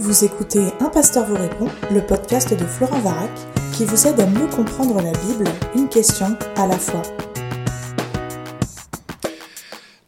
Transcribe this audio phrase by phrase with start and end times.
[0.00, 3.30] Vous écoutez Un pasteur vous répond, le podcast de Florent Varac,
[3.72, 7.02] qui vous aide à mieux comprendre la Bible, une question à la fois.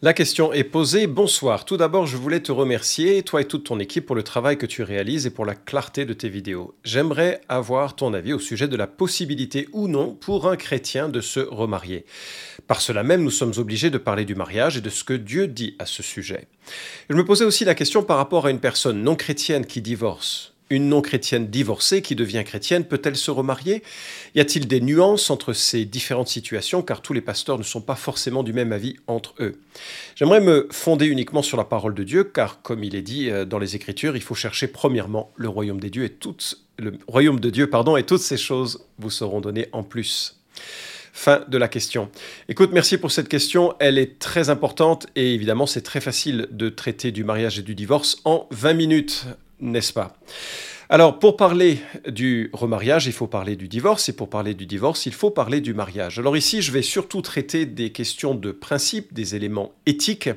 [0.02, 1.06] La question est posée.
[1.06, 1.66] Bonsoir.
[1.66, 4.64] Tout d'abord, je voulais te remercier, toi et toute ton équipe, pour le travail que
[4.64, 6.74] tu réalises et pour la clarté de tes vidéos.
[6.84, 11.20] J'aimerais avoir ton avis au sujet de la possibilité ou non pour un chrétien de
[11.20, 12.06] se remarier.
[12.66, 15.46] Par cela même, nous sommes obligés de parler du mariage et de ce que Dieu
[15.46, 16.48] dit à ce sujet.
[17.10, 20.54] Je me posais aussi la question par rapport à une personne non chrétienne qui divorce
[20.70, 23.82] une non-chrétienne divorcée qui devient chrétienne peut-elle se remarier?
[24.34, 26.82] Y a-t-il des nuances entre ces différentes situations?
[26.82, 29.60] Car tous les pasteurs ne sont pas forcément du même avis entre eux
[30.14, 33.44] J'aimerais me fonder uniquement sur la parole de Dieu car comme il est dit euh,
[33.44, 37.40] dans les Écritures, il faut chercher premièrement le royaume des dieux et toutes le royaume
[37.40, 40.40] de Dieu pardon et toutes ces choses vous seront données en plus.
[41.12, 42.08] Fin de la question.
[42.48, 43.74] Écoute, merci pour cette question.
[43.80, 47.74] Elle est très importante et évidemment, c'est très facile de traiter du mariage et du
[47.74, 49.26] divorce en 20 minutes
[49.60, 50.14] n'est-ce pas?
[50.92, 55.06] Alors, pour parler du remariage, il faut parler du divorce, et pour parler du divorce,
[55.06, 56.18] il faut parler du mariage.
[56.18, 60.30] Alors ici, je vais surtout traiter des questions de principe, des éléments éthiques,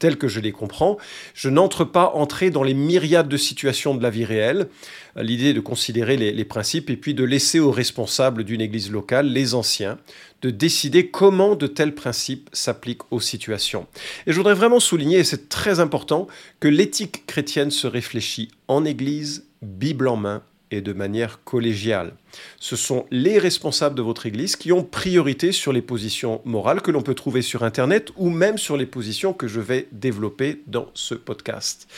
[0.00, 0.98] tels que je les comprends.
[1.32, 4.66] Je n'entre pas entrer dans les myriades de situations de la vie réelle.
[5.14, 9.28] L'idée de considérer les, les principes et puis de laisser aux responsables d'une église locale,
[9.28, 9.96] les anciens,
[10.42, 13.86] de décider comment de tels principes s'appliquent aux situations.
[14.26, 16.26] Et je voudrais vraiment souligner, et c'est très important,
[16.58, 22.12] que l'éthique chrétienne se réfléchit en Église, Bible en main, et de manière collégiale.
[22.58, 26.90] Ce sont les responsables de votre Église qui ont priorité sur les positions morales que
[26.90, 30.88] l'on peut trouver sur Internet ou même sur les positions que je vais développer dans
[30.94, 31.88] ce podcast.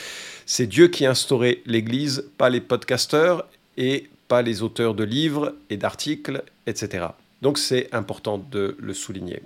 [0.47, 3.47] C'est Dieu qui a instauré l'Église, pas les podcasteurs
[3.77, 7.07] et pas les auteurs de livres et d'articles, etc.
[7.43, 9.43] Donc c'est important de le souligner.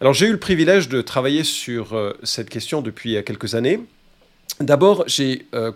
[0.00, 3.80] Alors j'ai eu le privilège de travailler sur euh, cette question depuis euh, quelques années.
[4.60, 5.72] D'abord, j'ai euh,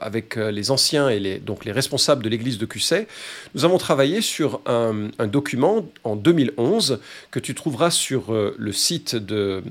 [0.00, 3.06] avec euh, les anciens et les, donc les responsables de l'église de Cusset,
[3.54, 9.14] nous avons travaillé sur un, document en 2011 que tu trouveras sur euh, le site
[9.14, 9.62] de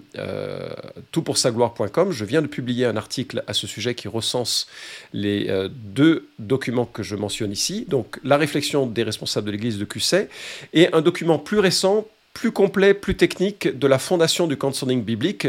[1.12, 2.12] toutpoursagloire.com.
[2.12, 4.68] Je viens de publier un article à ce sujet qui recense
[5.14, 7.86] les deux documents que je mentionne ici.
[7.88, 10.30] Donc la réflexion des responsables de l'église de Cusset
[10.74, 15.48] et un document plus récent plus complet, plus technique de la fondation du counseling biblique.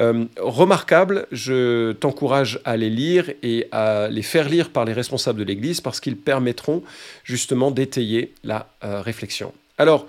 [0.00, 5.40] Euh, remarquable, je t'encourage à les lire et à les faire lire par les responsables
[5.40, 6.82] de l'Église parce qu'ils permettront
[7.22, 9.52] justement d'étayer la euh, réflexion.
[9.76, 10.06] Alors,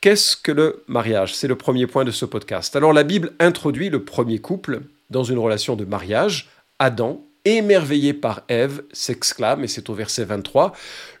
[0.00, 1.34] qu'est-ce que le mariage?
[1.34, 2.76] C'est le premier point de ce podcast.
[2.76, 8.42] Alors, la Bible introduit le premier couple dans une relation de mariage, Adam émerveillé par
[8.48, 10.72] Ève, s'exclame, et c'est au verset 23,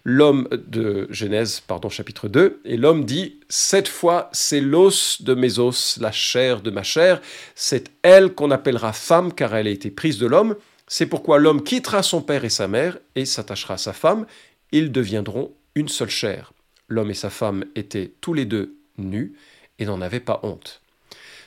[0.04, 5.58] l'homme de Genèse, pardon, chapitre 2, et l'homme dit, cette fois c'est l'os de mes
[5.58, 7.20] os, la chair de ma chair,
[7.54, 11.62] c'est elle qu'on appellera femme, car elle a été prise de l'homme, c'est pourquoi l'homme
[11.62, 14.26] quittera son père et sa mère, et s'attachera à sa femme,
[14.72, 16.52] ils deviendront une seule chair.
[16.88, 19.34] L'homme et sa femme étaient tous les deux nus,
[19.78, 20.82] et n'en avaient pas honte.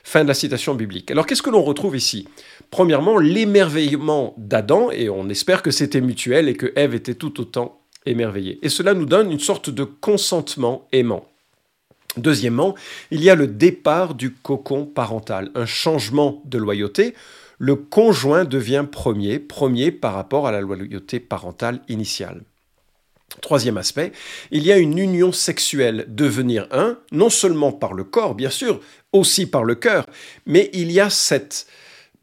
[0.05, 1.09] Fin de la citation biblique.
[1.11, 2.27] Alors qu'est-ce que l'on retrouve ici?
[2.69, 7.81] Premièrement, l'émerveillement d'Adam, et on espère que c'était mutuel et que Ève était tout autant
[8.05, 8.59] émerveillée.
[8.61, 11.25] Et cela nous donne une sorte de consentement aimant.
[12.17, 12.75] Deuxièmement,
[13.11, 17.15] il y a le départ du cocon parental, un changement de loyauté.
[17.57, 22.43] Le conjoint devient premier, premier par rapport à la loyauté parentale initiale.
[23.41, 24.11] Troisième aspect,
[24.51, 28.79] il y a une union sexuelle, devenir un, non seulement par le corps, bien sûr,
[29.11, 30.05] aussi par le cœur,
[30.45, 31.67] mais il y a cette,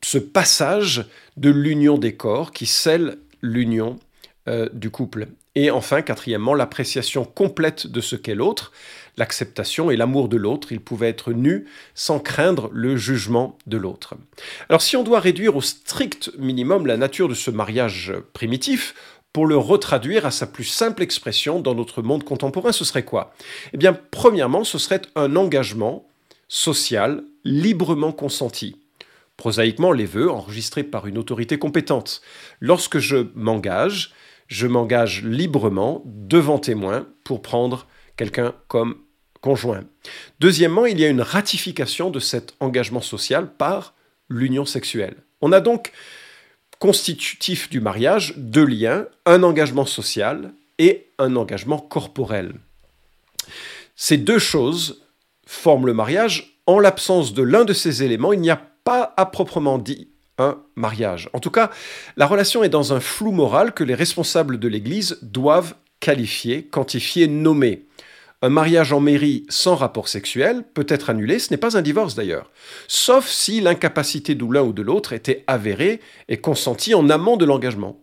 [0.03, 1.04] ce passage
[1.37, 3.99] de l'union des corps qui scelle l'union
[4.49, 5.28] euh, du couple.
[5.56, 8.72] Et enfin, quatrièmement, l'appréciation complète de ce qu'est l'autre,
[9.16, 10.70] l'acceptation et l'amour de l'autre.
[10.70, 14.15] Il pouvait être nu sans craindre le jugement de l'autre.
[14.69, 18.94] Alors si on doit réduire au strict minimum la nature de ce mariage primitif,
[19.32, 23.32] pour le retraduire à sa plus simple expression dans notre monde contemporain, ce serait quoi?
[23.72, 26.08] Eh bien, premièrement, ce serait un engagement
[26.48, 28.76] social librement consenti.
[29.36, 32.20] Prosaïquement, les vœux enregistrés par une autorité compétente.
[32.60, 34.12] Lorsque je m'engage,
[34.49, 38.96] je m'engage librement devant témoin pour prendre quelqu'un comme
[39.40, 39.84] conjoint.
[40.40, 43.94] Deuxièmement, il y a une ratification de cet engagement social par
[44.28, 45.16] l'union sexuelle.
[45.40, 45.93] On a donc
[46.81, 52.55] constitutif du mariage deux liens, un engagement social et un engagement corporel.
[53.94, 55.03] Ces deux choses
[55.47, 56.56] forment le mariage.
[56.67, 60.59] En l'absence de l'un de ces éléments, il n'y a pas à proprement dit un
[60.75, 61.29] mariage.
[61.32, 61.71] En tout cas,
[62.17, 67.29] la relation est dans un flou moral que les responsables de l'Église doivent qualifier, quantifier,
[67.29, 67.85] nommer.
[68.42, 72.14] Un mariage en mairie sans rapport sexuel peut être annulé, ce n'est pas un divorce
[72.14, 72.50] d'ailleurs,
[72.88, 77.44] sauf si l'incapacité de l'un ou de l'autre était avérée et consentie en amont de
[77.44, 78.02] l'engagement.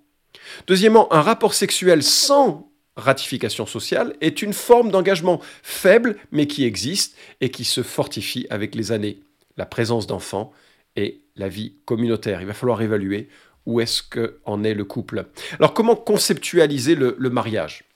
[0.68, 7.16] Deuxièmement, un rapport sexuel sans ratification sociale est une forme d'engagement faible mais qui existe
[7.42, 9.22] et qui se fortifie avec les années.
[9.58, 10.52] La présence d'enfants
[10.96, 12.42] et la vie communautaire.
[12.42, 13.28] Il va falloir évaluer
[13.66, 15.26] où est-ce qu'en est le couple.
[15.58, 17.87] Alors comment conceptualiser le, le mariage?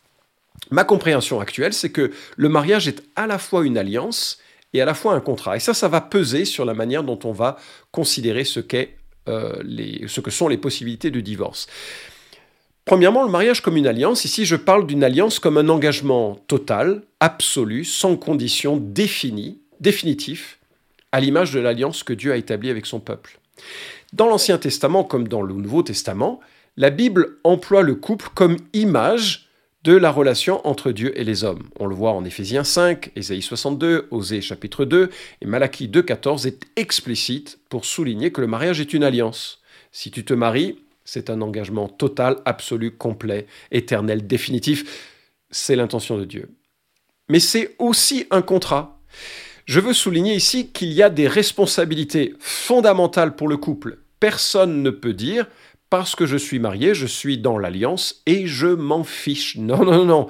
[0.69, 4.37] Ma compréhension actuelle, c'est que le mariage est à la fois une alliance
[4.73, 5.57] et à la fois un contrat.
[5.57, 7.57] Et ça, ça va peser sur la manière dont on va
[7.91, 8.95] considérer ce, qu'est,
[9.27, 9.61] euh,
[10.23, 11.67] que sont les possibilités de divorce.
[12.85, 14.25] Premièrement, le mariage comme une alliance.
[14.25, 20.57] Ici, je parle d'une alliance comme un engagement total, absolu, sans condition définie, définitif,
[21.11, 23.39] à l'image de l'alliance que Dieu a établie avec son peuple.
[24.13, 26.39] Dans l'Ancien Testament comme dans le Nouveau Testament,
[26.77, 29.50] la Bible emploie le couple comme image
[29.83, 31.69] de la relation entre Dieu et les hommes.
[31.79, 35.09] On le voit en Éphésiens 5, Ésaïe 62, Osée chapitre 2
[35.41, 39.59] et Malachie 2.14 est explicite pour souligner que le mariage est une alliance.
[39.91, 45.19] Si tu te maries, c'est un engagement total, absolu, complet, éternel, définitif.
[45.49, 46.49] C'est l'intention de Dieu.
[47.27, 49.01] Mais c'est aussi un contrat.
[49.65, 53.99] Je veux souligner ici qu'il y a des responsabilités fondamentales pour le couple.
[54.19, 55.47] Personne ne peut dire
[55.91, 59.57] parce que je suis marié, je suis dans l'alliance et je m'en fiche.
[59.57, 60.27] Non, non, non.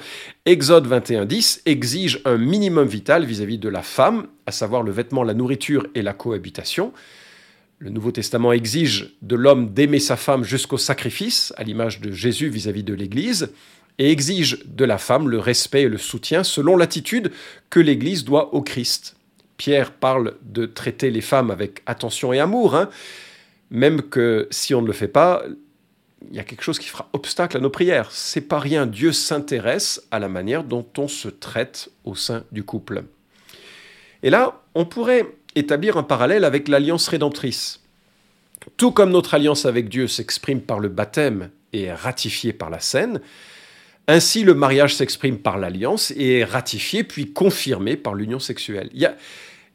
[0.47, 5.35] Exode 21.10 exige un minimum vital vis-à-vis de la femme, à savoir le vêtement, la
[5.35, 6.93] nourriture et la cohabitation.
[7.77, 12.49] Le Nouveau Testament exige de l'homme d'aimer sa femme jusqu'au sacrifice, à l'image de Jésus
[12.49, 13.53] vis-à-vis de l'Église,
[13.99, 17.31] et exige de la femme le respect et le soutien selon l'attitude
[17.69, 19.15] que l'Église doit au Christ.
[19.57, 22.75] Pierre parle de traiter les femmes avec attention et amour.
[22.75, 22.89] Hein
[23.71, 25.44] même que si on ne le fait pas,
[26.29, 28.12] il y a quelque chose qui fera obstacle à nos prières.
[28.12, 28.85] C'est pas rien.
[28.85, 33.06] Dieu s'intéresse à la manière dont on se traite au sein du couple.
[34.21, 35.25] Et là, on pourrait
[35.56, 37.79] établir un parallèle avec l'alliance rédemptrice.
[38.77, 42.79] Tout comme notre alliance avec Dieu s'exprime par le baptême et est ratifiée par la
[42.79, 43.21] scène,
[44.07, 48.89] ainsi le mariage s'exprime par l'alliance et est ratifié puis confirmé par l'union sexuelle.
[48.94, 49.15] Il y a,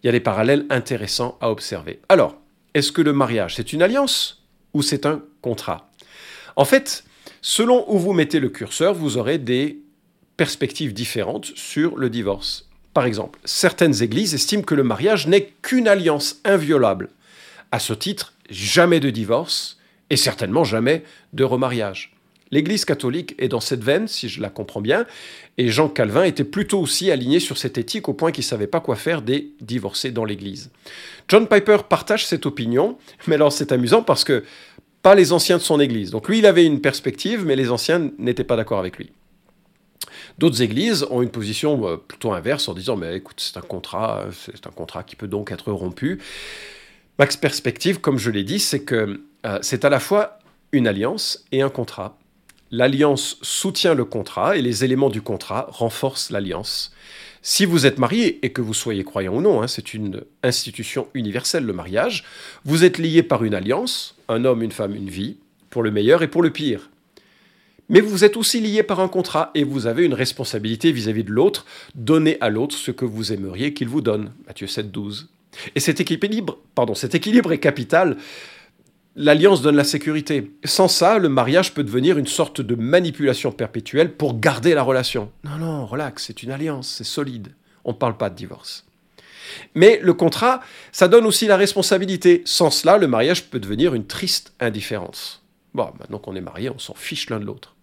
[0.03, 2.01] il y a des parallèles intéressants à observer.
[2.09, 2.39] Alors,
[2.77, 4.43] est-ce que le mariage, c'est une alliance
[4.75, 5.91] ou c'est un contrat?
[6.57, 7.05] En fait,
[7.41, 9.81] selon où vous mettez le curseur, vous aurez des
[10.37, 12.69] perspectives différentes sur le divorce.
[12.93, 17.09] Par exemple, certaines églises estiment que le mariage n'est qu'une alliance inviolable.
[17.73, 19.79] À ce titre, jamais de divorce
[20.11, 21.03] et certainement jamais
[21.33, 22.13] de remariage.
[22.51, 25.05] L'Église catholique est dans cette veine, si je la comprends bien,
[25.59, 28.69] et Jean Calvin était plutôt aussi aligné sur cette éthique au point qu'il ne savait
[28.69, 30.71] pas quoi faire des divorcés dans l'Église.
[31.29, 34.45] John Piper partage cette opinion, mais alors c'est amusant parce que
[35.03, 36.11] pas les anciens de son Église.
[36.11, 39.11] Donc lui, il avait une perspective, mais les anciens n'étaient pas d'accord avec lui.
[40.39, 44.27] D'autres églises ont une position euh, plutôt inverse en disant mais écoute c'est un contrat,
[44.33, 46.21] c'est un contrat qui peut donc être rompu.
[47.19, 50.39] Max perspective, comme je l'ai dit, c'est que euh, c'est à la fois
[50.73, 52.19] une alliance et un contrat.
[52.71, 56.93] L'alliance soutient le contrat et les éléments du contrat renforcent l'alliance.
[57.43, 61.07] Si vous êtes marié et que vous soyez croyant ou non, hein, c'est une institution
[61.15, 62.25] universelle le mariage,
[62.65, 65.37] vous êtes lié par une alliance, un homme, une femme, une vie,
[65.71, 66.91] pour le meilleur et pour le pire.
[67.89, 71.31] Mais vous êtes aussi lié par un contrat et vous avez une responsabilité vis-à-vis de
[71.31, 74.33] l'autre, donner à l'autre ce que vous aimeriez qu'il vous donne.
[74.49, 75.29] Matthieu 7, 12.
[75.77, 78.17] Et cet équilibre, pardon, cet équilibre est capital
[79.17, 80.53] l'alliance donne la sécurité.
[80.65, 85.33] Sans ça, le mariage peut devenir une sorte de manipulation perpétuelle pour garder la relation.
[85.43, 87.49] Non, non, relax, c'est une alliance, c'est solide.
[87.85, 88.85] On ne parle pas de divorce.
[89.75, 90.61] Mais le contrat,
[90.93, 92.43] ça donne aussi la responsabilité.
[92.45, 95.43] Sans cela, le mariage peut devenir une triste indifférence.
[95.73, 97.75] Bon, maintenant qu'on est marié, on s'en fiche l'un de l'autre.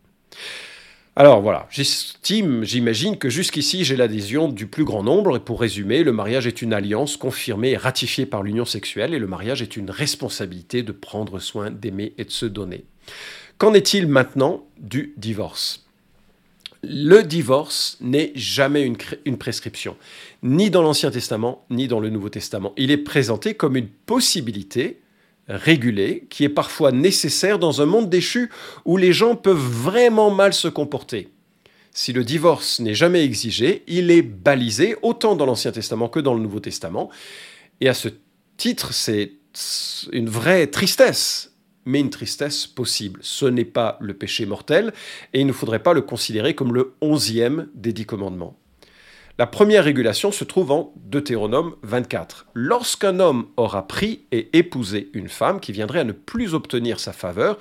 [1.15, 6.03] Alors voilà, j'estime, j'imagine que jusqu'ici j'ai l'adhésion du plus grand nombre, et pour résumer,
[6.03, 9.77] le mariage est une alliance confirmée et ratifiée par l'union sexuelle, et le mariage est
[9.77, 12.86] une responsabilité de prendre soin, d'aimer et de se donner.
[13.60, 15.86] Qu'en est-il maintenant du divorce?
[16.82, 19.96] Le divorce n'est jamais une, une prescription,
[20.41, 22.74] ni dans l'Ancien Testament, ni dans le Nouveau Testament.
[22.75, 25.00] Il est présenté comme une possibilité
[25.48, 28.50] régulé, qui est parfois nécessaire dans un monde déchu
[28.86, 31.30] où les gens peuvent vraiment mal se comporter.
[31.92, 36.34] Si le divorce n'est jamais exigé, il est balisé autant dans l'Ancien Testament que dans
[36.34, 37.10] le Nouveau Testament.
[37.82, 38.10] Et à ce
[38.58, 39.34] titre, c'est
[40.12, 41.54] une vraie tristesse,
[41.86, 43.20] mais une tristesse possible.
[43.22, 44.92] Ce n'est pas le péché mortel,
[45.34, 48.58] et il ne faudrait pas le considérer comme le onzième des dix commandements.
[49.40, 52.46] La première régulation se trouve en Deutéronome 24.
[52.54, 57.13] Lorsqu'un homme aura pris et épousé une femme qui viendrait à ne plus obtenir sa
[57.13, 57.58] faveur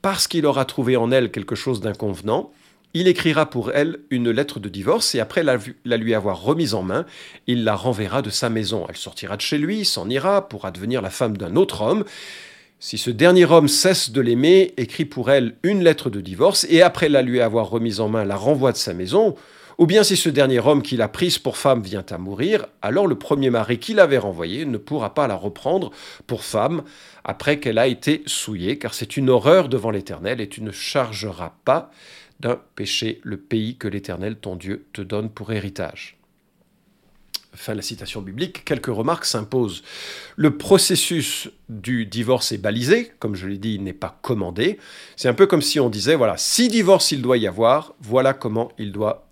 [0.00, 2.50] parce qu'il aura trouvé en elle quelque chose d'inconvenant,
[2.94, 5.58] il écrira pour elle une lettre de divorce et après la,
[5.98, 7.04] lui avoir remise en main,
[7.46, 8.86] il la renverra de sa maison.
[8.88, 12.04] Elle sortira de chez lui, s'en ira, pourra devenir la femme d'un autre homme.
[12.78, 16.80] Si ce dernier homme cesse de l'aimer, écrit pour elle une lettre de divorce, et
[16.80, 19.36] après la lui avoir remise en main, la renvoie de sa maison,
[19.80, 23.06] ou bien si ce dernier homme qui l'a prise pour femme vient à mourir, alors
[23.06, 25.90] le premier mari qui l'avait renvoyée ne pourra pas la reprendre
[26.26, 26.82] pour femme
[27.24, 31.54] après qu'elle a été souillée, car c'est une horreur devant l'Éternel, et tu ne chargeras
[31.64, 31.90] pas
[32.40, 36.18] d'un péché le pays que l'Éternel, ton Dieu, te donne pour héritage.
[37.54, 39.82] Fin de la citation biblique, quelques remarques s'imposent.
[40.36, 44.78] Le processus du divorce est balisé, comme je l'ai dit, il n'est pas commandé.
[45.16, 48.34] C'est un peu comme si on disait, voilà, si divorce il doit y avoir, voilà
[48.34, 49.29] comment il doit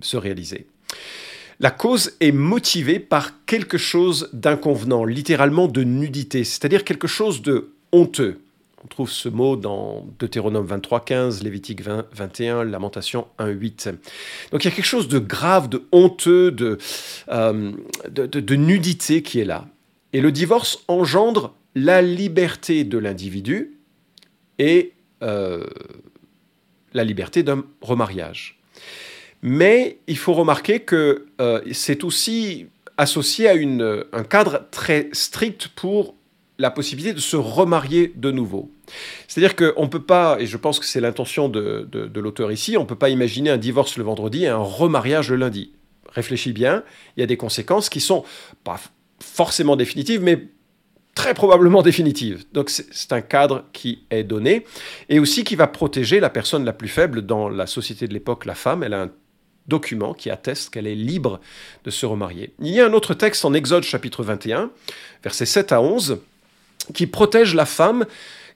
[0.00, 0.66] se réaliser.
[1.60, 7.72] La cause est motivée par quelque chose d'inconvenant, littéralement de nudité, c'est-à-dire quelque chose de
[7.92, 8.40] honteux.
[8.82, 13.90] On trouve ce mot dans Deutéronome 23, 15, Lévitique 20, 21, Lamentation 1, 8.
[14.52, 16.78] Donc il y a quelque chose de grave, de honteux,
[17.28, 17.72] euh,
[18.08, 19.68] de, de, nudité qui est là.
[20.14, 23.76] Et le divorce engendre la liberté de l'individu
[24.58, 25.66] et euh,
[26.94, 28.59] la liberté d'un remariage.
[29.42, 32.66] Mais il faut remarquer que euh, c'est aussi
[32.96, 36.14] associé à une, un cadre très strict pour
[36.60, 38.70] la possibilité de se remarier de nouveau.
[39.26, 42.82] C'est-à-dire qu'on ne peut pas, et je pense que c'est l'intention de, l'auteur ici, on
[42.82, 45.72] ne peut pas imaginer un divorce le vendredi et un remariage le lundi.
[46.12, 46.84] Réfléchis bien,
[47.16, 48.24] il y a des conséquences qui sont
[48.62, 48.78] pas
[49.22, 50.48] forcément définitives, mais
[51.14, 52.44] très probablement définitives.
[52.52, 54.66] Donc c'est un cadre qui est donné,
[55.08, 58.44] et aussi qui va protéger la personne la plus faible dans la société de l'époque,
[58.44, 58.82] la femme.
[58.82, 59.10] Elle a un
[59.66, 61.40] document qui atteste qu'elle est libre
[61.84, 62.52] de se remarier.
[62.60, 64.70] Il y a un autre texte en Exode chapitre 21,
[65.22, 66.18] versets 7 à 11,
[66.94, 68.06] qui protège la femme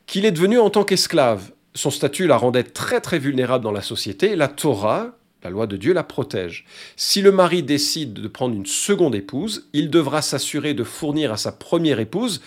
[0.06, 1.52] qu'il est devenu en tant qu'esclave.
[1.74, 4.36] Son statut la rendait très très vulnérable dans la société.
[4.36, 6.64] La Torah, la loi de Dieu, la protège.
[6.96, 11.36] Si le mari décide de prendre une seconde épouse, il devra s'assurer de fournir à
[11.36, 12.40] sa première épouse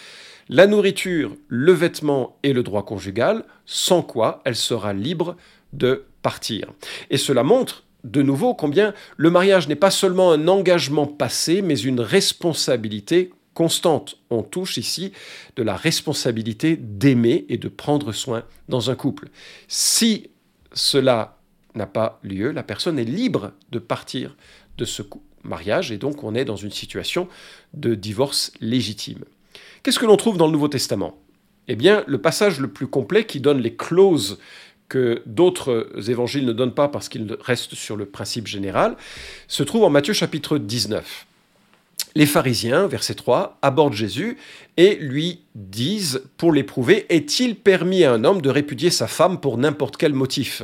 [0.49, 5.35] la nourriture, le vêtement et le droit conjugal, sans quoi elle sera libre
[5.73, 6.71] de partir.
[7.09, 11.77] Et cela montre de nouveau combien le mariage n'est pas seulement un engagement passé, mais
[11.77, 14.19] une responsabilité constante.
[14.29, 15.11] On touche ici
[15.55, 19.29] de la responsabilité d'aimer et de prendre soin dans un couple.
[19.67, 20.29] Si
[20.73, 21.37] cela
[21.75, 24.35] n'a pas lieu, la personne est libre de partir
[24.77, 25.01] de ce
[25.43, 27.27] mariage et donc on est dans une situation
[27.73, 29.25] de divorce légitime.
[29.83, 31.17] Qu'est-ce que l'on trouve dans le Nouveau Testament?
[31.67, 34.39] Eh bien, le passage le plus complet qui donne les clauses
[34.89, 38.95] que d'autres évangiles ne donnent pas parce qu'ils restent sur le principe général,
[39.47, 41.27] se trouve en Matthieu chapitre 19
[42.17, 44.37] les pharisiens, verset 3, abordent Jésus
[44.75, 49.59] et lui disent, pour l'éprouver, Est-il permis à un homme de répudier sa femme pour
[49.59, 50.63] n'importe quel motif?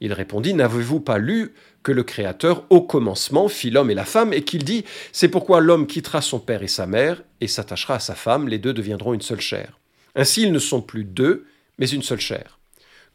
[0.00, 4.32] Il répondit, N'avez-vous pas lu que le Créateur, au commencement, fit l'homme et la femme,
[4.32, 8.00] et qu'il dit, C'est pourquoi l'homme quittera son père et sa mère, et s'attachera à
[8.00, 9.78] sa femme, les deux deviendront une seule chair.
[10.14, 11.44] Ainsi ils ne sont plus deux,
[11.78, 12.58] mais une seule chair.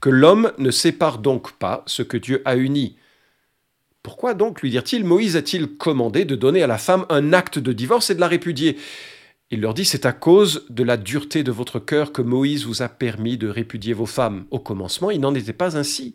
[0.01, 2.97] Que l'homme ne sépare donc pas ce que Dieu a uni.
[4.01, 7.73] Pourquoi donc, lui dirent-ils, Moïse a-t-il commandé de donner à la femme un acte de
[7.73, 8.77] divorce et de la répudier?
[9.51, 12.81] Il leur dit, c'est à cause de la dureté de votre cœur que Moïse vous
[12.81, 14.45] a permis de répudier vos femmes.
[14.51, 16.13] Au commencement, il n'en était pas ainsi.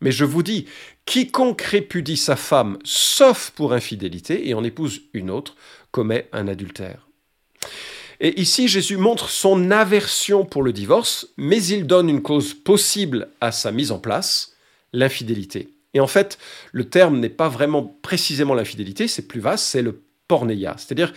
[0.00, 0.66] Mais je vous dis,
[1.04, 5.56] quiconque répudie sa femme, sauf pour infidélité, et en épouse une autre,
[5.90, 7.08] commet un adultère.
[8.20, 13.28] Et ici, Jésus montre son aversion pour le divorce, mais il donne une cause possible
[13.40, 14.52] à sa mise en place,
[14.92, 15.70] l'infidélité.
[15.94, 16.38] Et en fait,
[16.72, 21.14] le terme n'est pas vraiment précisément l'infidélité, c'est plus vaste, c'est le pornéia, c'est-à-dire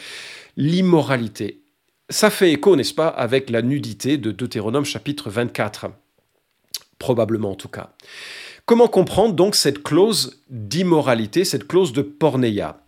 [0.55, 1.61] l'immoralité.
[2.09, 5.87] Ça fait écho, n'est-ce pas, avec la nudité de Deutéronome chapitre 24,
[6.99, 7.93] probablement en tout cas.
[8.65, 12.79] Comment comprendre donc cette clause d'immoralité, cette clause de pornéia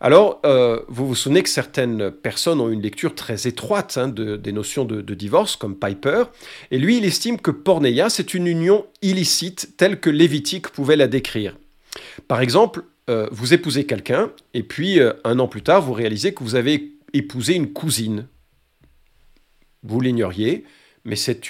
[0.00, 4.52] alors, euh, vous vous souvenez que certaines personnes ont une lecture très étroite hein, des
[4.52, 6.24] notions de, divorce, comme Piper,
[6.70, 11.06] et lui, il estime que porneia, c'est une union illicite telle que Lévitique pouvait la
[11.06, 11.56] décrire.
[12.28, 16.34] Par exemple, euh, vous épousez quelqu'un, et puis euh, un an plus tard, vous réalisez
[16.34, 18.26] que vous avez épousé une cousine.
[19.82, 20.64] Vous l'ignoriez,
[21.04, 21.40] mais c'est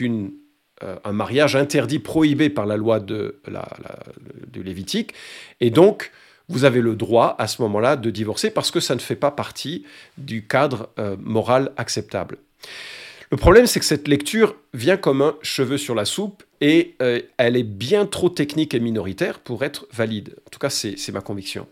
[1.05, 5.15] un mariage interdit, prohibé par la loi de, de Lévitique,
[5.61, 6.11] et donc
[6.49, 9.31] vous avez le droit à ce moment-là de divorcer parce que ça ne fait pas
[9.31, 9.85] partie
[10.19, 12.39] du cadre euh, moral acceptable.
[13.31, 17.21] Le problème, c'est que cette lecture vient comme un cheveu sur la soupe et euh,
[17.37, 20.37] elle est bien trop technique et minoritaire pour être valide.
[20.47, 21.67] En tout cas, c'est ma conviction.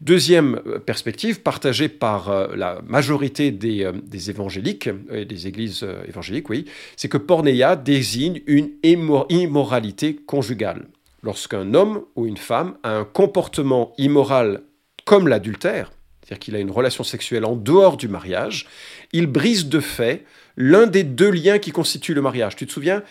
[0.00, 3.90] Deuxième euh, perspective, partagée par la majorité des,
[4.30, 10.86] évangéliques, des églises évangéliques, oui, c'est que pornéia désigne une immoralité conjugale.
[11.22, 14.62] Lorsqu'un homme ou une femme a un comportement immoral
[15.04, 15.90] comme l'adultère,
[16.22, 18.66] c'est-à-dire qu'il a une relation sexuelle en dehors du mariage,
[19.12, 20.24] il brise de fait
[20.56, 22.56] l'un des deux liens qui constituent le mariage.
[22.56, 23.02] Tu te souviens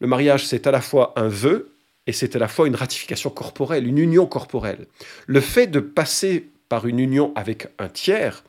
[0.00, 1.72] Le mariage, c'est à la fois un vœu
[2.06, 4.86] et c'est à la fois une ratification corporelle, une union corporelle.
[5.26, 8.44] Le fait de passer par une union avec un tiers,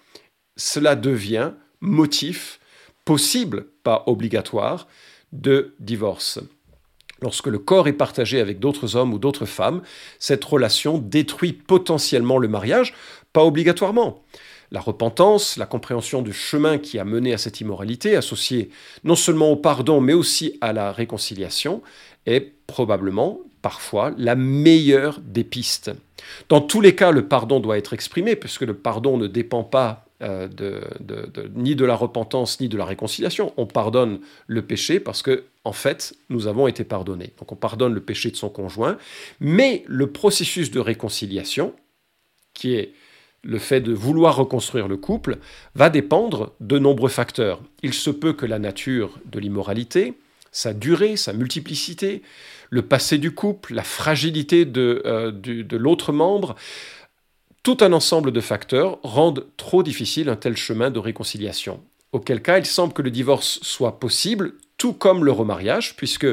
[0.55, 1.51] cela devient
[1.81, 2.59] motif
[3.05, 4.87] possible, pas obligatoire,
[5.31, 6.39] de divorce.
[7.21, 9.81] Lorsque le corps est partagé avec d'autres hommes ou d'autres femmes,
[10.19, 12.93] cette relation détruit potentiellement le mariage,
[13.33, 14.23] pas obligatoirement.
[14.71, 18.69] La repentance, la compréhension du chemin qui a mené à cette immoralité, associée
[19.03, 21.81] non seulement au pardon, mais aussi à la réconciliation,
[22.27, 25.91] est probablement, parfois, la meilleure des pistes.
[26.49, 30.05] Dans tous les cas, le pardon doit être exprimé, puisque le pardon ne dépend pas
[30.21, 30.49] euh,
[31.55, 33.53] ni de la repentance ni de la réconciliation.
[33.55, 37.31] On pardonne le péché parce que, en fait, nous avons été pardonnés.
[37.39, 38.97] Donc on pardonne le péché de son conjoint,
[39.39, 41.73] mais le processus de réconciliation,
[42.53, 42.93] qui est
[43.43, 45.37] le fait de vouloir reconstruire le couple,
[45.75, 47.61] va dépendre de nombreux facteurs.
[47.81, 50.15] Il se peut que la nature de l'immoralité,
[50.51, 52.23] sa durée, sa multiplicité,
[52.69, 56.55] le passé du couple, la fragilité de, euh, de l'autre membre,
[57.69, 61.83] tout un ensemble de facteurs rendent trop difficile un tel chemin de réconciliation.
[62.13, 66.25] Auquel cas, il semble que le divorce soit possible, tout comme le remariage, puisque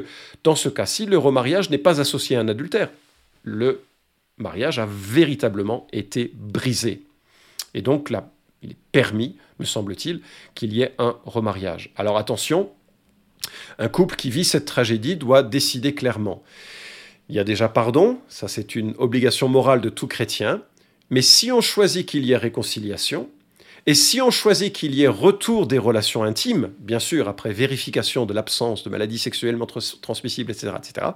[0.45, 2.89] dans ce cas-ci, le remariage n'est pas associé à un adultère.
[3.43, 3.83] Le
[4.39, 7.03] mariage a véritablement été brisé.
[7.75, 8.31] Et donc là,
[8.63, 10.23] il est permis, me semble-t-il,
[10.55, 11.93] qu'il y ait un remariage.
[11.97, 12.71] Alors attention,
[13.79, 16.43] un couple qui vit cette tragédie doit décider clairement.
[17.29, 20.63] Il y a déjà pardon, ça c'est une obligation morale de tout chrétien,
[21.11, 23.31] mais si on choisit qu'il y ait réconciliation,
[23.87, 28.27] et si on choisit qu'il y ait retour des relations intimes, bien sûr, après vérification
[28.27, 31.07] de l'absence de maladies sexuellement transmissibles, etc., etc.,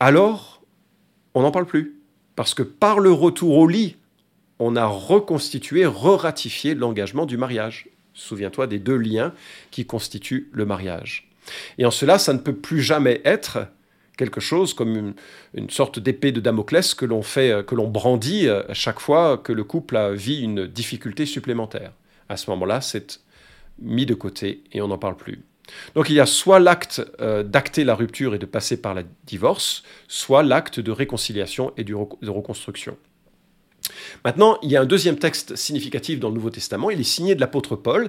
[0.00, 0.62] alors
[1.34, 2.00] on n'en parle plus.
[2.34, 3.96] Parce que par le retour au lit,
[4.58, 7.88] on a reconstitué, re-ratifié l'engagement du mariage.
[8.14, 9.34] Souviens-toi des deux liens
[9.70, 11.30] qui constituent le mariage.
[11.78, 13.68] Et en cela, ça ne peut plus jamais être
[14.16, 15.14] quelque chose comme
[15.54, 19.00] une, sorte d'épée de Damoclès que l'on fait, euh, que l'on brandit euh, à chaque
[19.00, 21.92] fois que le couple vit une difficulté supplémentaire.
[22.28, 23.20] À ce moment-là, c'est
[23.78, 25.40] mis de côté et on n'en parle plus.
[25.94, 29.02] Donc il y a soit l'acte euh, d'acter la rupture et de passer par la
[29.26, 32.96] divorce, soit l'acte de réconciliation et de reconstruction.
[34.24, 37.34] Maintenant, il y a un deuxième texte significatif dans le Nouveau Testament, il est signé
[37.34, 38.08] de l'apôtre Paul.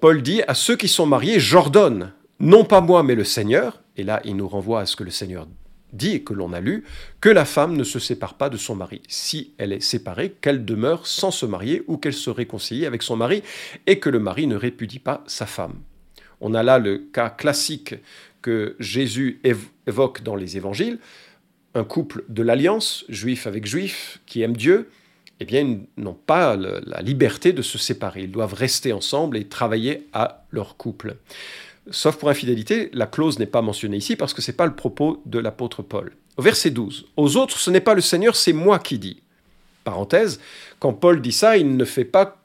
[0.00, 4.02] Paul dit, à ceux qui sont mariés, j'ordonne, non pas moi, mais le Seigneur, et
[4.02, 5.46] là il nous renvoie à ce que le Seigneur
[5.92, 6.84] dit et que l'on a lu,
[7.20, 9.02] que la femme ne se sépare pas de son mari.
[9.08, 13.16] Si elle est séparée, qu'elle demeure sans se marier ou qu'elle se réconcilie avec son
[13.16, 13.42] mari
[13.86, 15.80] et que le mari ne répudie pas sa femme.
[16.40, 17.94] On a là le cas classique
[18.40, 19.40] que Jésus
[19.86, 20.98] évoque dans les évangiles,
[21.74, 24.90] un couple de l'alliance, juif avec juif, qui aime Dieu,
[25.40, 28.22] eh bien, ils n'ont pas la liberté de se séparer.
[28.22, 31.16] Ils doivent rester ensemble et travailler à leur couple.
[31.90, 34.74] Sauf pour infidélité, la clause n'est pas mentionnée ici parce que ce n'est pas le
[34.74, 36.12] propos de l'apôtre Paul.
[36.36, 39.22] Au verset 12, Aux autres, ce n'est pas le Seigneur, c'est moi qui dis.
[39.84, 40.40] Parenthèse,
[40.78, 42.42] quand Paul dit ça, il ne fait pas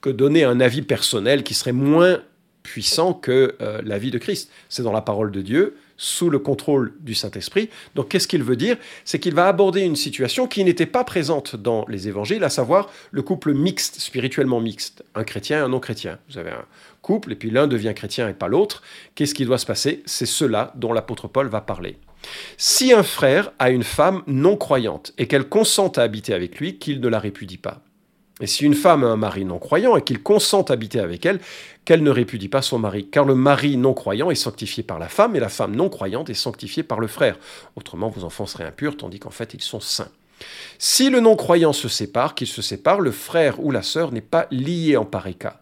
[0.00, 2.22] que donner un avis personnel qui serait moins
[2.62, 4.50] puissant que euh, l'avis de Christ.
[4.68, 7.70] C'est dans la parole de Dieu, sous le contrôle du Saint-Esprit.
[7.94, 8.76] Donc qu'est-ce qu'il veut dire?
[9.04, 12.90] C'est qu'il va aborder une situation qui n'était pas présente dans les évangiles, à savoir
[13.10, 16.18] le couple mixte, spirituellement mixte, un chrétien et un non-chrétien.
[16.28, 16.64] Vous avez un
[17.02, 18.82] couple, et puis l'un devient chrétien et pas l'autre.
[19.14, 20.02] Qu'est-ce qui doit se passer?
[20.06, 21.98] C'est cela dont l'apôtre Paul va parler.
[22.56, 26.78] Si un frère a une femme non croyante et qu'elle consent à habiter avec lui,
[26.78, 27.83] qu'il ne la répudie pas.
[28.40, 31.24] Et si une femme a un mari non croyant et qu'il consent à habiter avec
[31.24, 31.40] elle,
[31.84, 35.08] qu'elle ne répudie pas son mari, car le mari non croyant est sanctifié par la
[35.08, 37.38] femme et la femme non croyante est sanctifiée par le frère.
[37.76, 40.10] Autrement, vos enfants seraient impurs, tandis qu'en fait ils sont saints.
[40.78, 44.48] Si le non-croyant se sépare, qu'il se sépare, le frère ou la sœur n'est pas
[44.50, 45.60] lié en pareil cas.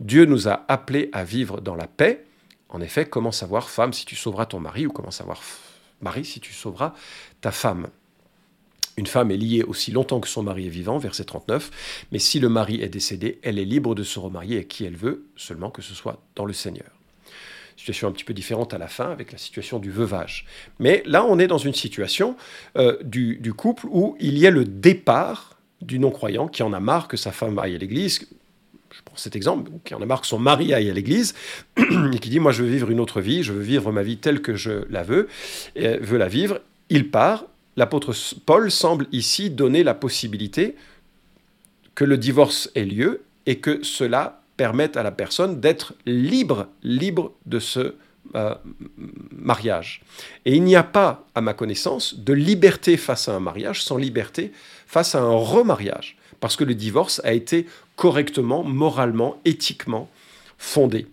[0.00, 2.24] Dieu nous a appelés à vivre dans la paix.
[2.68, 5.40] En effet, comment savoir, femme, si tu sauveras ton mari, ou comment savoir,
[6.00, 6.94] mari, si tu sauveras
[7.40, 7.88] ta femme?
[8.96, 12.40] Une femme est liée aussi longtemps que son mari est vivant, verset 39, mais si
[12.40, 15.70] le mari est décédé, elle est libre de se remarier avec qui elle veut, seulement
[15.70, 16.88] que ce soit dans le Seigneur.
[17.76, 20.46] Situation un petit peu différente à la fin avec la situation du veuvage.
[20.78, 22.36] Mais là, on est dans une situation
[22.78, 27.06] euh, du, couple où il y a le départ du non-croyant qui en a marre
[27.06, 28.26] que sa femme aille à l'église,
[28.90, 31.34] je prends cet exemple, qui en a marre que son mari aille à l'église,
[31.76, 34.16] et qui dit, moi je veux vivre une autre vie, je veux vivre ma vie
[34.16, 35.28] telle que je la veux,
[35.74, 37.44] et veut la vivre, il part,
[37.76, 40.76] l'apôtre Paul semble ici donner la possibilité
[41.94, 47.32] que le divorce ait lieu et que cela permette à la personne d'être libre, libre
[47.44, 47.94] de se
[48.34, 48.54] euh,
[49.30, 50.02] mariage.
[50.44, 53.96] Et il n'y a pas, à ma connaissance, de liberté face à un mariage sans
[53.96, 54.52] liberté
[54.86, 60.08] face à un remariage, parce que le divorce a été correctement, moralement, éthiquement
[60.58, 61.06] fondé.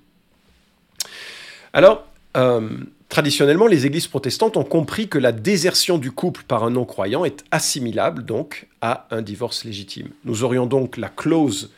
[1.73, 2.69] Alors, euh,
[3.13, 7.43] traditionnellement, les églises protestantes ont compris que la désertion du couple par un non-croyant est
[7.51, 10.07] assimilable donc à un divorce légitime.
[10.25, 11.71] Nous aurions donc la clause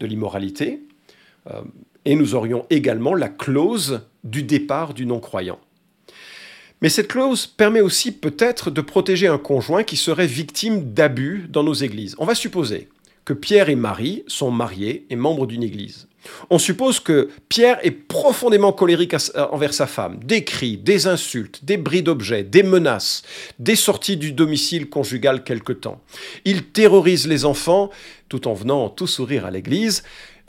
[0.00, 0.82] de l'immoralité
[1.50, 1.62] euh,
[2.04, 5.58] et nous aurions également la clause du départ du non-croyant.
[6.82, 11.62] Mais cette clause permet aussi peut-être de protéger un conjoint qui serait victime d'abus dans
[11.62, 12.16] nos églises.
[12.18, 12.90] On va supposer
[13.24, 16.08] que Pierre et Marie sont mariés et membres d'une église.
[16.50, 19.14] On suppose que Pierre est profondément colérique
[19.50, 20.20] envers sa femme.
[20.24, 23.22] Des cris, des insultes, des bris d'objets, des menaces,
[23.58, 26.00] des sorties du domicile conjugal quelque temps.
[26.44, 27.90] Il terrorise les enfants
[28.28, 30.02] tout en venant tout sourire à l'église.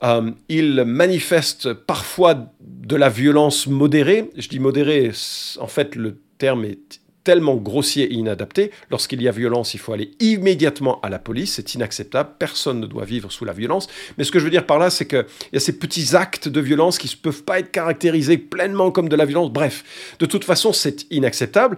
[0.03, 4.29] Euh, il manifeste parfois de la violence modérée.
[4.37, 5.11] Je dis modérée,
[5.59, 8.71] en fait le terme est tellement grossier et inadapté.
[8.91, 11.53] Lorsqu'il y a violence, il faut aller immédiatement à la police.
[11.53, 12.31] C'est inacceptable.
[12.37, 13.87] Personne ne doit vivre sous la violence.
[14.17, 16.47] Mais ce que je veux dire par là, c'est qu'il y a ces petits actes
[16.47, 19.51] de violence qui ne peuvent pas être caractérisés pleinement comme de la violence.
[19.51, 21.77] Bref, de toute façon, c'est inacceptable.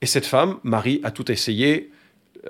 [0.00, 1.90] Et cette femme, Marie, a tout essayé.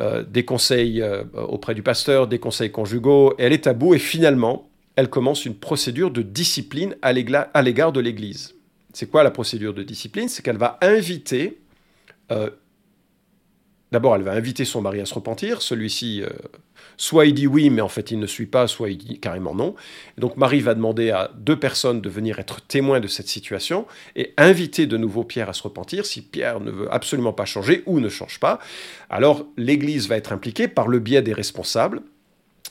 [0.00, 3.34] Euh, des conseils euh, auprès du pasteur, des conseils conjugaux.
[3.36, 8.00] elle est à bout et finalement, elle commence une procédure de discipline à l'égard de
[8.00, 8.54] l'Église.
[8.94, 10.28] C'est quoi la procédure de discipline?
[10.28, 11.58] C'est qu'elle va inviter
[12.32, 12.50] euh,
[13.92, 15.62] d'abord, elle va inviter son mari à se repentir.
[15.62, 16.28] Celui-ci, euh,
[16.96, 19.54] soit il dit oui, mais en fait il ne suit pas, soit il dit carrément
[19.54, 19.74] non.
[20.18, 24.34] donc Marie va demander à deux personnes de venir être témoins de cette situation et
[24.36, 26.06] inviter de nouveau Pierre à se repentir.
[26.06, 28.58] Si Pierre ne veut absolument pas changer ou ne change pas,
[29.10, 32.02] alors l'Église va être impliquée par le biais des responsables.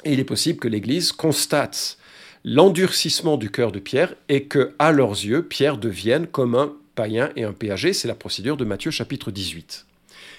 [0.04, 1.97] Et il est possible que l'Église constate
[2.43, 6.74] l'endurcissement du cœur de Pierre et que, à leurs yeux, Pierre devienne comme un
[7.08, 9.86] et un péager, c'est la procédure de Matthieu chapitre 18.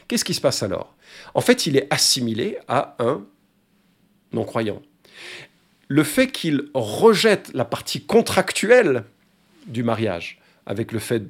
[0.09, 0.94] Qu'est-ce qui se passe alors?
[1.35, 3.25] En fait, il est assimilé à un
[4.33, 4.83] non-croyant.
[5.88, 9.05] Le fait qu'il rejette la partie contractuelle
[9.66, 11.22] du mariage, avec le fait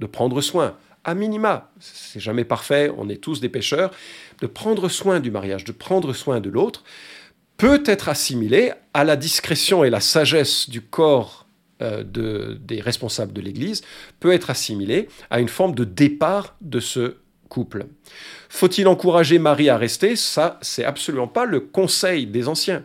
[0.00, 3.90] de prendre soin, à minima, c'est jamais parfait, on est tous des pécheurs,
[4.40, 6.84] de prendre soin du mariage, de prendre soin de l'autre,
[7.56, 11.41] peut être assimilé à la discrétion et la sagesse du corps
[11.82, 13.82] euh, de, des responsables de l'Église
[14.20, 17.16] peut être assimilé à une forme de départ de ce
[17.48, 17.86] couple.
[18.48, 20.14] Faut-il encourager Marie à rester?
[20.14, 22.84] Ça, c'est absolument pas le conseil des anciens.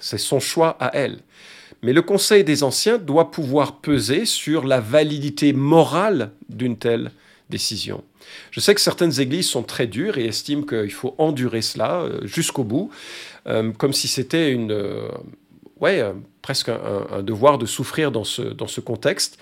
[0.00, 1.18] C'est son choix à elle.
[1.82, 7.12] Mais le conseil des anciens doit pouvoir peser sur la validité morale d'une telle
[7.50, 8.02] décision.
[8.50, 12.26] Je sais que certaines églises sont très dures et estiment qu'il faut endurer cela euh,
[12.26, 12.90] jusqu'au bout,
[13.46, 14.72] euh, comme si c'était une,
[15.80, 16.12] ouais, euh,
[16.42, 19.38] presque un, devoir de souffrir dans ce, contexte.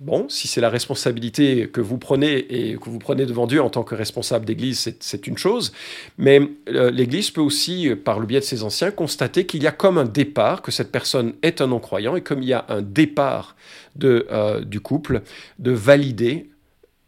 [0.00, 3.70] Bon, si c'est la responsabilité que vous prenez et que vous prenez devant Dieu en
[3.70, 5.72] tant que responsable d'Église, c'est une chose.
[6.18, 9.66] Mais euh, l'Église peut aussi, euh, par le biais de ses anciens, constater qu'il y
[9.66, 12.64] a comme un départ, que cette personne est un non-croyant, et comme il y a
[12.68, 13.56] un départ
[13.94, 15.22] du couple,
[15.58, 16.48] de valider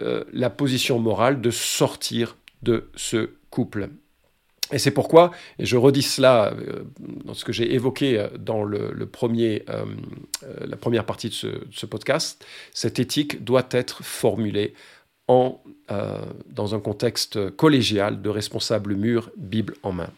[0.01, 3.89] la position morale de sortir de ce couple.
[4.73, 6.85] Et c'est pourquoi, et je redis cela euh,
[7.25, 12.99] dans ce que j'ai évoqué euh, dans euh, la première partie de ce, podcast, cette
[12.99, 14.75] éthique doit être formulée
[15.29, 20.11] dans un contexte collégial de responsables mûrs, Bible en main.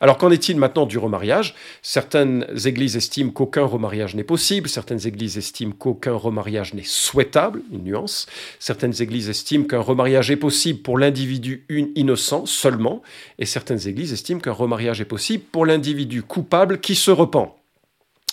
[0.00, 1.54] Alors qu'en est-il maintenant du remariage?
[1.82, 7.84] Certaines églises estiment qu'aucun remariage n'est possible, certaines églises estiment qu'aucun remariage n'est souhaitable, une
[7.84, 8.26] nuance,
[8.58, 11.64] certaines églises estiment qu'un remariage est possible pour l'individu
[11.96, 13.02] innocent seulement,
[13.38, 17.54] et certaines églises estiment qu'un remariage est possible pour l'individu coupable qui se repent.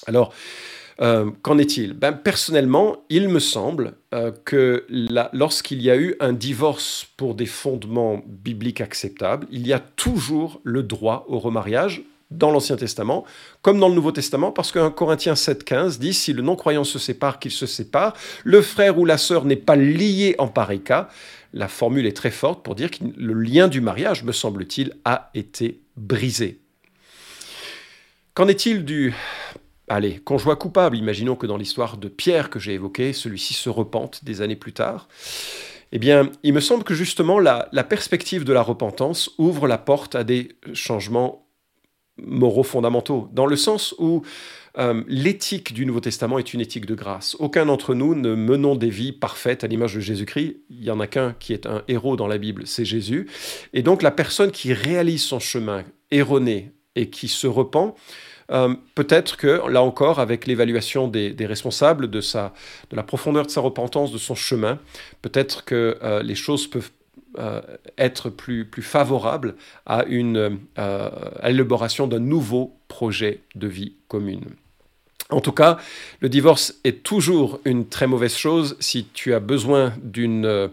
[0.08, 0.34] Alors,
[1.02, 1.94] euh, qu'en est-il?
[1.94, 4.86] Ben, Personnellement, il me semble euh, que
[5.34, 10.62] lorsqu'il y a eu un divorce pour des fondements bibliques acceptables, il y a toujours
[10.64, 13.24] le droit au remariage dans l'Ancien Testament,
[13.62, 17.40] comme dans le Nouveau Testament, parce qu'un Corinthiens 7,15 dit si le non-croyant se sépare,
[17.40, 21.10] qu'il se sépare, le frère ou la sœur n'est pas lié en pareil cas.
[21.54, 25.30] La formule est très forte pour dire que le lien du mariage, me semble-t-il, a
[25.34, 26.60] été brisé.
[28.34, 29.14] Qu'en est-il du
[29.88, 34.24] allez, conjoint coupable, imaginons que dans l'histoire de Pierre que j'ai évoquée, celui-ci se repente
[34.24, 35.08] des années plus tard,
[35.92, 40.16] eh bien, il me semble que justement la, perspective de la repentance ouvre la porte
[40.16, 41.48] à des changements
[42.18, 44.24] moraux fondamentaux, dans le sens où
[44.78, 47.36] euh, l'éthique du Nouveau Testament est une éthique de grâce.
[47.40, 50.58] Aucun d'entre nous ne menons des vies parfaites à l'image de Jésus-Christ.
[50.70, 53.28] Il n'y en a qu'un qui est un héros dans la Bible, c'est Jésus.
[53.74, 57.96] Et donc la personne qui réalise son chemin erroné et qui se repent,
[58.52, 62.22] euh, peut-être que, là encore, avec l'évaluation des, responsables, de,
[62.92, 64.80] la profondeur de sa repentance, de son chemin,
[65.22, 66.92] peut-être que euh, les choses peuvent
[67.38, 67.62] euh,
[67.98, 69.56] être plus, plus favorables
[69.86, 74.46] à une à l'élaboration d'un nouveau projet de vie commune.
[75.32, 75.78] En tout cas,
[76.20, 78.78] le divorce est toujours une très mauvaise chose.
[78.80, 80.68] Si tu as besoin euh,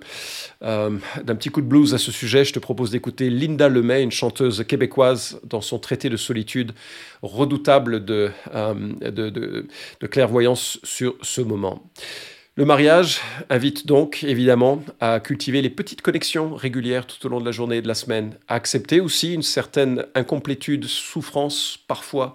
[0.63, 4.03] euh, d'un petit coup de blues à ce sujet, je te propose d'écouter Linda Lemay,
[4.03, 6.73] une chanteuse québécoise, dans son traité de solitude,
[7.23, 11.83] redoutable de, euh, de clairvoyance sur ce moment.
[12.55, 17.47] Le mariage invite donc évidemment à cultiver les petites connexions régulières tout au long de
[17.47, 22.35] la journée et de la semaine, à accepter aussi une certaine incomplétude, souffrance parfois,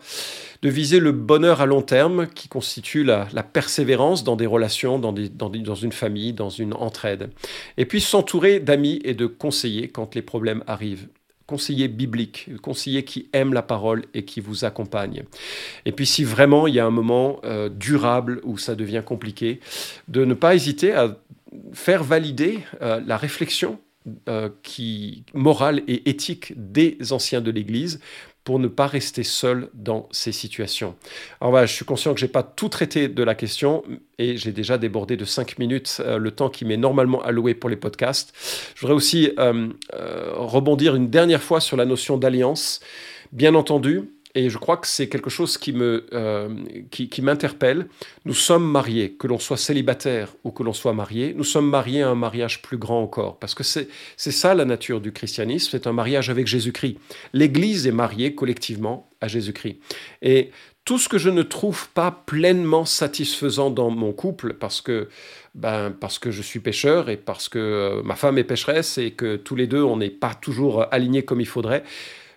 [0.64, 5.14] de viser le bonheur à long terme qui constitue la, persévérance dans des relations, dans,
[5.14, 7.30] dans une famille, dans une entraide.
[7.78, 11.10] Et puis s'entourer d'amis et de conseillers quand les problèmes arrivent
[11.48, 15.24] conseiller biblique, conseiller qui aime la parole et qui vous accompagne.
[15.86, 19.62] Et puis si vraiment il y a un moment euh, durable où ça devient compliqué,
[20.10, 21.18] de ne pas hésiter à
[21.74, 23.80] faire valider euh, la réflexion
[24.30, 28.00] euh, qui, morale et éthique des anciens de l'Église
[28.48, 30.96] pour ne pas rester seul dans ces situations.
[31.42, 33.84] Alors voilà, je suis conscient que je n'ai pas tout traité de la question
[34.20, 37.70] et j'ai déjà débordé de 5 minutes euh, le temps qui m'est normalement alloué pour
[37.70, 38.34] les podcasts.
[38.74, 42.80] Je voudrais aussi euh, rebondir une dernière fois sur la notion d'alliance.
[43.34, 46.50] Bien entendu, et je crois que c'est quelque chose qui me euh,
[46.92, 47.88] qui, m'interpelle.
[48.24, 52.04] Nous sommes mariés, que l'on soit célibataire ou que l'on soit marié, nous sommes mariés
[52.04, 55.70] à un mariage plus grand encore, parce que c'est c'est ça la nature du christianisme,
[55.72, 56.98] c'est un mariage avec Jésus-Christ.
[57.34, 59.80] L'Église est mariée collectivement à Jésus-Christ.
[60.22, 60.52] Et
[60.86, 65.10] tout ce que je ne trouve pas pleinement satisfaisant dans mon couple, parce que,
[65.56, 69.12] ben, parce que je suis pécheur et parce que euh, ma femme est pécheresse et
[69.12, 71.84] que tous les deux, on n'est pas toujours alignés comme il faudrait,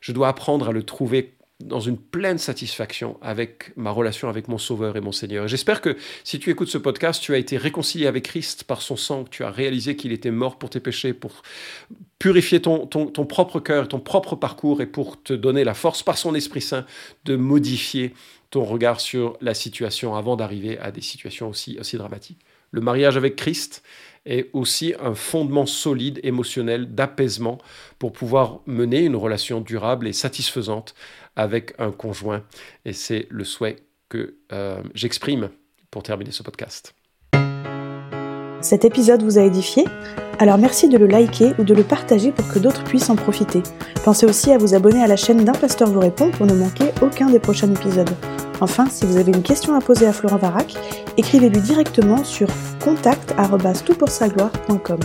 [0.00, 4.58] je dois apprendre à le trouver dans une pleine satisfaction avec ma relation avec mon
[4.58, 5.46] Sauveur et mon Seigneur.
[5.46, 8.96] j'espère que si tu écoutes ce podcast, tu as été réconcilié avec Christ par son
[8.96, 11.42] sang, que tu as réalisé qu'il était mort pour tes péchés, pour
[12.18, 16.02] purifier ton, ton, ton propre cœur, ton propre parcours et pour te donner la force
[16.02, 16.86] par son Esprit Saint
[17.24, 18.14] de modifier
[18.50, 22.40] ton regard sur la situation avant d'arriver à des situations aussi, aussi dramatiques.
[22.72, 23.82] Le mariage avec Christ,
[24.26, 27.58] est aussi un fondement solide émotionnel d'apaisement
[27.98, 30.94] pour pouvoir mener une relation durable et satisfaisante
[31.36, 32.42] avec un conjoint.
[32.84, 33.76] Et c'est le souhait
[34.08, 35.50] que euh, j'exprime
[35.90, 36.94] pour terminer ce podcast.
[38.60, 39.84] Cet épisode vous a édifié?
[40.38, 43.62] Alors merci de le liker ou de le partager pour que d'autres puissent en profiter.
[44.04, 46.90] Pensez aussi à vous abonner à la chaîne d'un pasteur vous répond pour ne manquer
[47.02, 48.10] aucun des prochains épisodes.
[48.60, 50.74] Enfin, si vous avez une question à poser à Florent Varac,
[51.16, 52.48] écrivez-lui directement sur
[52.82, 55.00] contact.toutpoursagloire.com.